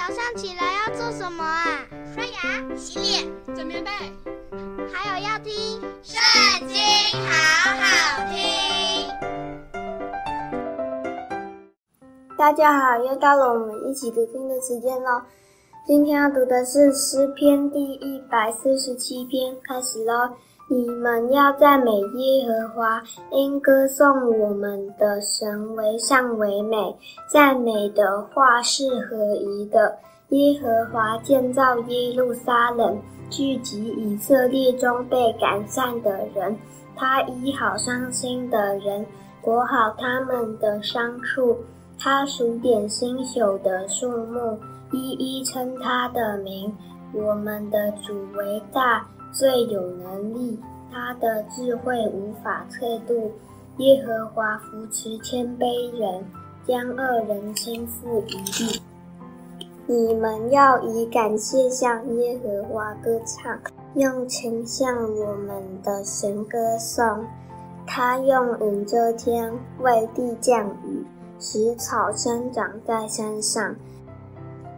[0.00, 1.84] 早上起来要做什么啊？
[2.14, 3.90] 刷牙、洗脸、整棉被，
[4.90, 5.52] 还有要听
[6.02, 6.18] 《圣
[6.66, 6.78] 经》，
[7.20, 8.40] 好好听。
[12.38, 15.20] 大家好，又到了我们一起读经的时间喽。
[15.86, 20.30] 今天要读的是诗篇第一百四十七篇，开始喽。
[20.72, 23.02] 你们要赞美耶和华，
[23.32, 26.96] 因歌颂我们的神为善为美。
[27.28, 29.98] 赞美的话是合宜的。
[30.28, 32.96] 耶和华建造耶路撒冷，
[33.28, 36.56] 聚集以色列中被赶散的人。
[36.94, 39.04] 他医好伤心的人，
[39.40, 41.58] 裹好他们的伤处。
[41.98, 44.56] 他数点星宿的数目，
[44.92, 46.72] 一一称他的名。
[47.12, 49.04] 我们的主为大。
[49.32, 50.58] 最有能力，
[50.92, 53.32] 他的智慧无法测度。
[53.78, 56.24] 耶和华扶持谦卑人，
[56.66, 58.82] 将恶人倾覆于地。
[59.86, 63.58] 你们要以感谢向耶和华歌唱，
[63.94, 67.24] 用情向我们的神歌颂。
[67.86, 71.04] 他用云遮天，为地降雨，
[71.38, 73.74] 使草生长在山上。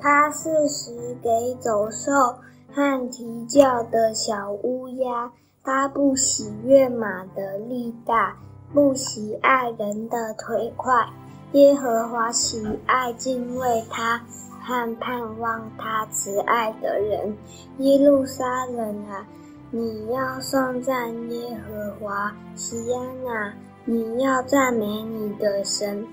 [0.00, 2.34] 他赐食给走兽。
[2.78, 5.32] 和啼叫的小乌鸦，
[5.64, 8.36] 他不喜悦马的力大，
[8.72, 11.08] 不喜爱人的腿快。
[11.54, 14.22] 耶和华喜爱敬畏他
[14.62, 17.36] 和盼望他慈爱的人。
[17.78, 19.26] 耶路撒冷啊，
[19.72, 23.54] 你要颂赞耶和华；锡安啊，
[23.86, 26.06] 你要赞美你的神，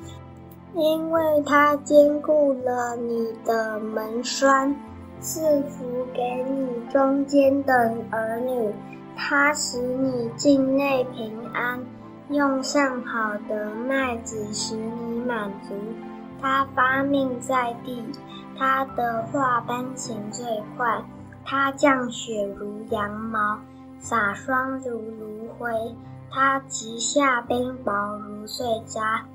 [0.73, 4.73] 因为他坚固了你的门闩。
[5.25, 7.73] 赐福给你中间的
[8.11, 8.71] 儿女，
[9.17, 11.83] 他使你境内平安，
[12.29, 15.73] 用上好的麦子使你满足。
[16.39, 18.03] 他发命在地，
[18.55, 20.45] 他的话奔行最
[20.77, 21.03] 快。
[21.43, 23.57] 他降雪如羊毛，
[23.97, 25.95] 洒霜如炉灰。
[26.29, 29.25] 他急下冰雹如碎渣。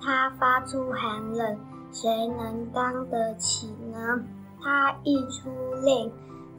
[0.00, 1.58] 他发出寒冷，
[1.90, 4.22] 谁能当得起呢？
[4.62, 5.50] 他一出
[5.82, 6.12] 令，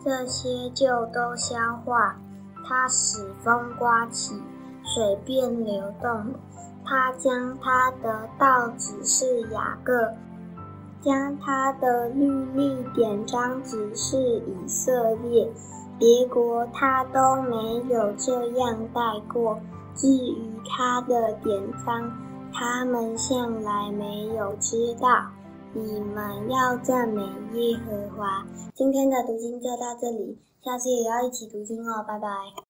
[0.03, 2.16] 这些就都消化；
[2.67, 4.35] 他使风刮起，
[4.84, 6.34] 水便流动。
[6.84, 9.94] 他将他的道指示雅各，
[11.00, 15.50] 将他的律例典章指示以色列。
[16.00, 19.01] 别国他都没有这样待
[19.31, 19.59] 过。
[19.94, 22.12] 至于他的典章，
[22.51, 25.28] 他们向来没有知道。
[25.73, 27.21] 你们要赞美
[27.53, 28.45] 耶和华。
[28.73, 32.27] 今天的读经就到这里，下次也要一起读经哦，拜拜。